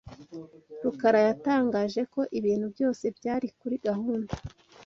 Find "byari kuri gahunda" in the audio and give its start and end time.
3.17-4.33